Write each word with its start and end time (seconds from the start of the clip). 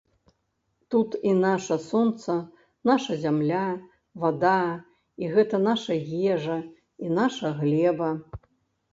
Тут 0.93 1.09
і 1.31 1.31
наша 1.41 1.75
сонца, 1.89 2.37
наша 2.89 3.17
зямля, 3.25 3.59
вада, 4.23 4.53
і 5.25 5.29
гэта 5.35 5.55
наша 5.67 5.97
ежа 6.31 6.57
і 7.09 7.13
наша 7.19 7.47
глеба. 7.61 8.09